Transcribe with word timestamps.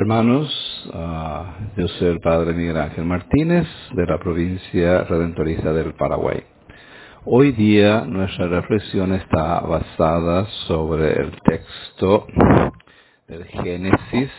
Hermanos, 0.00 0.90
ah, 0.94 1.58
yo 1.76 1.86
soy 1.86 2.08
el 2.08 2.20
Padre 2.20 2.54
Miguel 2.54 2.78
Ángel 2.78 3.04
Martínez 3.04 3.66
de 3.92 4.06
la 4.06 4.18
provincia 4.18 5.04
redentorista 5.04 5.74
del 5.74 5.92
Paraguay. 5.92 6.42
Hoy 7.26 7.52
día 7.52 8.06
nuestra 8.06 8.48
reflexión 8.48 9.12
está 9.12 9.60
basada 9.60 10.46
sobre 10.66 11.20
el 11.20 11.32
texto 11.42 12.26
del 13.28 13.44
Génesis 13.44 14.30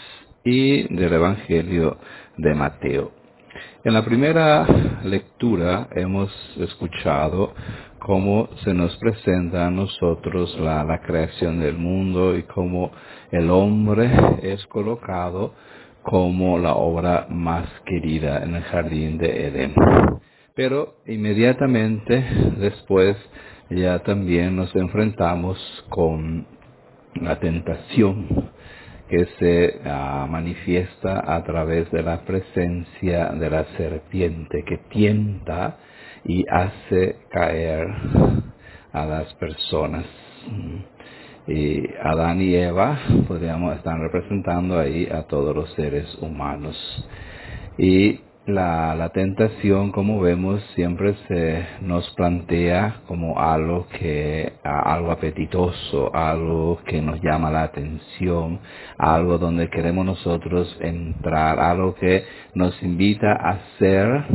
y 0.43 0.91
del 0.95 1.13
Evangelio 1.13 1.99
de 2.37 2.55
Mateo. 2.55 3.11
En 3.83 3.93
la 3.93 4.03
primera 4.03 4.65
lectura 5.03 5.89
hemos 5.91 6.31
escuchado 6.57 7.53
cómo 8.01 8.49
se 8.63 8.73
nos 8.73 8.97
presenta 8.97 9.67
a 9.67 9.69
nosotros 9.69 10.57
la, 10.59 11.01
creación 11.05 11.59
del 11.59 11.77
mundo 11.77 12.35
y 12.35 12.43
cómo 12.43 12.91
el 13.31 13.51
hombre 13.51 14.09
es 14.41 14.65
colocado 14.67 15.53
como 16.01 16.57
la 16.57 16.73
obra 16.73 17.27
más 17.29 17.67
querida 17.85 18.43
en 18.43 18.55
el 18.55 18.63
jardín 18.63 19.19
de 19.19 19.47
Edén. 19.47 19.75
Pero 20.55 20.95
inmediatamente 21.05 22.25
después 22.57 23.15
ya 23.69 23.99
también 23.99 24.55
nos 24.55 24.75
enfrentamos 24.75 25.59
con 25.89 26.47
la 27.13 27.39
tentación 27.39 28.49
que 29.09 29.25
se 29.37 29.79
uh, 29.85 30.27
manifiesta 30.27 31.35
a 31.35 31.43
través 31.43 31.91
de 31.91 32.01
la 32.01 32.21
presencia 32.21 33.29
de 33.29 33.49
la 33.49 33.65
serpiente 33.77 34.63
que 34.65 34.77
tienta 34.89 35.77
y 36.25 36.45
hace 36.49 37.15
caer 37.29 37.87
a 38.93 39.05
las 39.05 39.33
personas. 39.35 40.05
Y 41.47 41.83
Adán 42.03 42.41
y 42.41 42.55
Eva, 42.55 42.99
podríamos 43.27 43.75
estar 43.75 43.99
representando 43.99 44.79
ahí 44.79 45.07
a 45.11 45.23
todos 45.23 45.55
los 45.55 45.71
seres 45.73 46.07
humanos. 46.21 46.77
Y 47.77 48.19
la, 48.45 48.95
la, 48.95 49.09
tentación, 49.09 49.91
como 49.91 50.19
vemos, 50.19 50.61
siempre 50.75 51.13
se 51.27 51.65
nos 51.81 52.09
plantea 52.15 53.01
como 53.07 53.39
algo 53.39 53.87
que, 53.99 54.53
algo 54.63 55.11
apetitoso, 55.11 56.13
algo 56.13 56.79
que 56.85 57.01
nos 57.01 57.21
llama 57.21 57.51
la 57.51 57.63
atención, 57.63 58.59
algo 58.97 59.37
donde 59.37 59.69
queremos 59.69 60.05
nosotros 60.05 60.75
entrar, 60.79 61.59
algo 61.59 61.95
que 61.95 62.23
nos 62.55 62.81
invita 62.81 63.31
a 63.31 63.49
hacer 63.51 64.25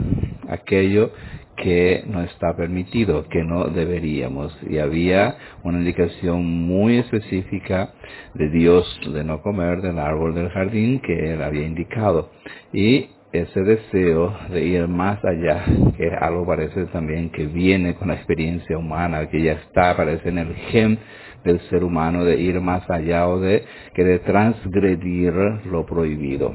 aquello 0.49 1.11
que 1.57 2.05
no 2.07 2.23
está 2.23 2.57
permitido, 2.57 3.27
que 3.29 3.43
no 3.43 3.65
deberíamos. 3.65 4.57
Y 4.69 4.79
había 4.79 5.37
una 5.63 5.79
indicación 5.79 6.45
muy 6.45 6.99
específica 6.99 7.91
de 8.35 8.49
Dios 8.51 9.01
de 9.13 9.25
no 9.25 9.43
comer 9.43 9.81
del 9.83 9.99
árbol 9.99 10.35
del 10.35 10.51
jardín 10.51 11.01
que 11.01 11.33
él 11.33 11.43
había 11.43 11.67
indicado. 11.67 12.31
Y 12.73 13.11
ese 13.33 13.61
deseo 13.63 14.35
de 14.51 14.65
ir 14.65 14.89
más 14.89 15.23
allá, 15.25 15.65
que 15.97 16.11
algo 16.21 16.47
parece 16.47 16.87
también 16.87 17.31
que 17.31 17.47
viene 17.47 17.95
con 17.95 18.09
la 18.09 18.15
experiencia 18.15 18.79
humana, 18.79 19.29
que 19.29 19.43
ya 19.43 19.53
está, 19.53 19.97
parece 19.97 20.29
en 20.29 20.39
el 20.39 20.55
gen 20.71 20.99
del 21.45 21.61
ser 21.69 21.85
humano 21.85 22.25
de 22.25 22.41
ir 22.41 22.61
más 22.61 22.89
allá 22.91 23.29
o 23.29 23.39
de 23.39 23.65
que 23.95 24.05
de 24.05 24.19
transgredir 24.21 25.33
lo 25.67 25.85
prohibido. 25.87 26.55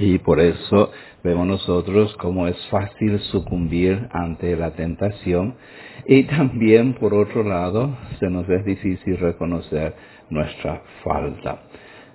Y 0.00 0.18
por 0.18 0.38
eso 0.38 0.92
vemos 1.24 1.46
nosotros 1.46 2.16
cómo 2.18 2.46
es 2.46 2.56
fácil 2.68 3.18
sucumbir 3.32 4.08
ante 4.12 4.56
la 4.56 4.70
tentación 4.70 5.56
y 6.06 6.22
también 6.24 6.94
por 6.94 7.14
otro 7.14 7.42
lado 7.42 7.96
se 8.20 8.30
nos 8.30 8.48
es 8.48 8.64
difícil 8.64 9.18
reconocer 9.18 9.94
nuestra 10.30 10.82
falta. 11.02 11.62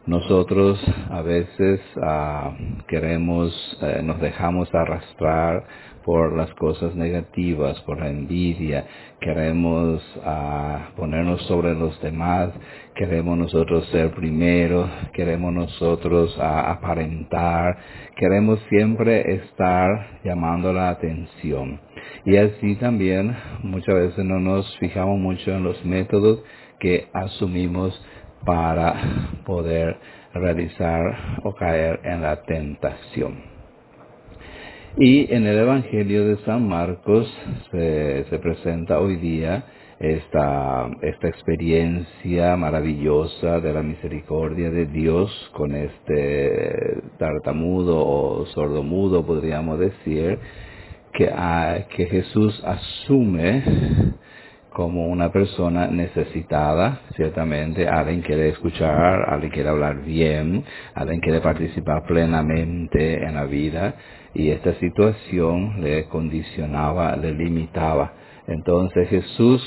Nosotros 0.06 0.84
a 1.12 1.22
veces 1.22 1.80
uh, 1.96 2.84
queremos, 2.90 3.54
eh, 3.82 4.02
nos 4.04 4.20
dejamos 4.20 4.68
arrastrar 4.76 5.66
por 6.04 6.36
las 6.36 6.54
cosas 6.56 6.94
negativas, 6.94 7.80
por 7.84 8.02
la 8.02 8.09
envidia, 8.09 8.86
queremos 9.22 10.03
uh, 10.18 10.94
ponernos 10.97 11.42
sobre 11.44 11.74
los 11.74 11.97
demás, 12.02 12.50
queremos 12.96 13.38
nosotros 13.38 13.88
ser 13.92 14.12
primero, 14.12 14.90
queremos 15.13 15.53
nosotros 15.53 16.38
uh, 16.38 16.42
aparentar, 16.42 17.78
queremos 18.18 18.59
siempre 18.68 19.36
estar 19.36 20.19
llamando 20.25 20.74
la 20.74 20.90
atención. 20.90 21.80
Y 22.25 22.36
así 22.36 22.75
también 22.75 23.38
muchas 23.63 23.96
veces 23.96 24.25
no 24.25 24.38
nos 24.38 24.78
fijamos 24.80 25.18
mucho 25.18 25.52
en 25.52 25.63
los 25.63 25.86
métodos 25.86 26.44
que 26.81 27.08
asumimos 27.13 27.97
para 28.46 28.96
poder 29.46 29.98
realizar 30.34 31.40
o 31.44 31.54
caer 31.54 32.00
en 32.04 32.22
la 32.22 32.42
tentación. 32.44 33.54
Y 34.98 35.34
en 35.34 35.48
el 35.48 35.58
Evangelio 35.58 36.26
de 36.28 36.38
San 36.46 36.68
Marcos 36.68 37.28
se, 37.72 38.26
se 38.30 38.40
presenta 38.40 39.00
hoy 39.00 39.16
día 39.16 39.66
esta, 40.00 40.90
esta 41.02 41.30
experiencia 41.30 42.56
maravillosa 42.58 43.59
de 43.59 43.74
la 43.74 43.81
misericordia 43.81 44.70
de 44.70 44.86
Dios 44.88 45.31
con 45.54 45.74
este 45.74 47.02
tartamudo 47.18 48.06
o 48.06 48.46
sordomudo, 48.48 49.25
podríamos 49.25 49.80
decir, 49.80 50.40
que, 51.14 51.31
que 51.96 52.06
Jesús 52.08 52.62
asume 52.66 53.64
como 54.73 55.07
una 55.07 55.31
persona 55.31 55.88
necesitada, 55.88 57.01
ciertamente, 57.16 57.88
alguien 57.88 58.22
quiere 58.22 58.50
escuchar, 58.50 59.29
alguien 59.29 59.51
quiere 59.51 59.69
hablar 59.69 60.01
bien, 60.03 60.63
alguien 60.95 61.19
quiere 61.22 61.41
participar 61.41 62.03
plenamente 62.06 63.23
en 63.23 63.35
la 63.35 63.45
vida 63.45 63.95
y 64.33 64.50
esta 64.50 64.73
situación 64.75 65.81
le 65.81 66.06
condicionaba, 66.06 67.16
le 67.16 67.33
limitaba. 67.33 68.13
Entonces 68.48 69.08
Jesús 69.09 69.62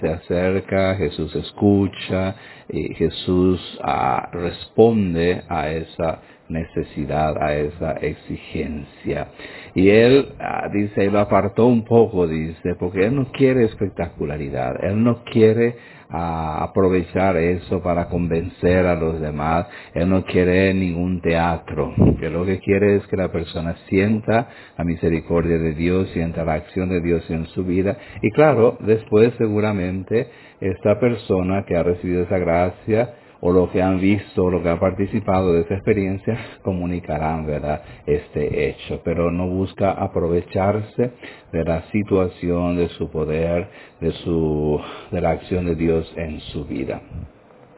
se 0.00 0.08
acerca, 0.08 0.94
Jesús 0.96 1.34
escucha 1.34 2.36
y 2.68 2.94
Jesús 2.94 3.80
uh, 3.82 4.36
responde 4.36 5.42
a 5.48 5.70
esa 5.70 6.20
necesidad, 6.48 7.42
a 7.42 7.54
esa 7.54 7.92
exigencia. 7.94 9.28
Y 9.74 9.88
él 9.88 10.34
uh, 10.38 10.70
dice, 10.72 11.10
lo 11.10 11.20
apartó 11.20 11.66
un 11.66 11.84
poco, 11.84 12.28
dice, 12.28 12.74
porque 12.78 13.06
él 13.06 13.16
no 13.16 13.32
quiere 13.32 13.64
espectacularidad, 13.64 14.84
él 14.84 15.02
no 15.02 15.24
quiere 15.24 15.76
uh, 16.10 16.62
aprovechar 16.62 17.36
eso 17.38 17.82
para 17.82 18.08
convencer 18.08 18.86
a 18.86 18.94
los 18.94 19.20
demás, 19.20 19.66
él 19.94 20.10
no 20.10 20.24
quiere 20.24 20.74
ningún 20.74 21.22
teatro, 21.22 21.94
que 22.20 22.28
lo 22.28 22.44
que 22.44 22.60
quiere 22.60 22.96
es 22.96 23.06
que 23.06 23.16
la 23.16 23.32
persona 23.32 23.74
sienta 23.88 24.48
la 24.76 24.84
misericordia 24.84 25.58
de 25.58 25.72
Dios, 25.72 26.10
sienta 26.10 26.44
la 26.44 26.54
acción 26.54 26.90
de 26.90 27.00
Dios 27.00 27.28
en 27.30 27.46
su 27.46 27.64
vida. 27.64 27.96
Y 28.20 28.30
claro, 28.30 28.76
después 28.80 29.32
seguramente 29.38 30.28
esta 30.60 31.00
persona 31.00 31.64
que 31.64 31.76
ha 31.76 31.82
recibido 31.82 32.22
esa 32.22 32.38
gracia, 32.38 33.14
o 33.44 33.50
lo 33.50 33.72
que 33.72 33.82
han 33.82 34.00
visto, 34.00 34.44
o 34.44 34.50
lo 34.50 34.62
que 34.62 34.68
han 34.68 34.78
participado 34.78 35.52
de 35.52 35.62
esa 35.62 35.74
experiencia, 35.74 36.38
comunicarán, 36.62 37.44
¿verdad?, 37.44 37.82
este 38.06 38.68
hecho. 38.68 39.00
Pero 39.04 39.32
no 39.32 39.48
busca 39.48 39.90
aprovecharse 39.90 41.10
de 41.52 41.64
la 41.64 41.82
situación, 41.90 42.76
de 42.76 42.88
su 42.90 43.10
poder, 43.10 43.68
de 44.00 44.12
su, 44.12 44.80
de 45.10 45.20
la 45.20 45.30
acción 45.30 45.66
de 45.66 45.74
Dios 45.74 46.12
en 46.16 46.38
su 46.40 46.64
vida. 46.66 47.02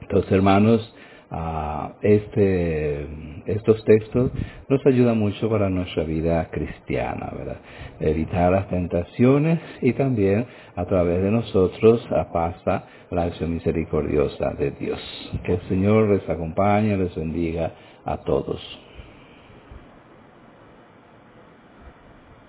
Entonces, 0.02 0.30
hermanos, 0.32 0.94
uh, 1.34 1.92
este, 2.02 3.06
estos 3.46 3.84
textos 3.84 4.30
nos 4.68 4.86
ayudan 4.86 5.18
mucho 5.18 5.48
para 5.48 5.68
nuestra 5.68 6.04
vida 6.04 6.48
cristiana, 6.50 7.32
¿verdad? 7.36 7.58
Evitar 8.00 8.52
las 8.52 8.68
tentaciones 8.68 9.60
y 9.82 9.92
también 9.92 10.46
a 10.76 10.84
través 10.84 11.22
de 11.22 11.30
nosotros 11.30 12.06
pasa 12.32 12.84
la 13.10 13.24
acción 13.24 13.54
misericordiosa 13.54 14.50
de 14.58 14.70
Dios. 14.72 15.00
Que 15.44 15.54
el 15.54 15.60
Señor 15.68 16.08
les 16.08 16.28
acompañe, 16.28 16.96
les 16.96 17.14
bendiga 17.14 17.72
a 18.04 18.18
todos. 18.18 18.83